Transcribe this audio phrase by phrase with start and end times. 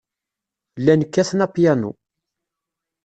[0.83, 1.91] Llan kkaten apyanu.